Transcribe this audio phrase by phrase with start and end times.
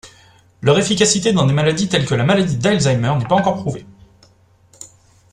[0.63, 3.85] Leur efficacité dans des maladies telles que la maladie d'Alzheimer n'est pas encore prouvée.